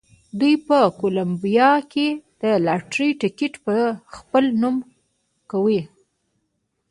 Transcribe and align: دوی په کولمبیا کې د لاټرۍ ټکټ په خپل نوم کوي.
دوی 0.39 0.55
په 0.67 0.79
کولمبیا 1.01 1.71
کې 1.91 2.07
د 2.41 2.43
لاټرۍ 2.65 3.09
ټکټ 3.21 3.53
په 3.65 3.75
خپل 4.15 4.43
نوم 4.61 4.75
کوي. 5.51 5.81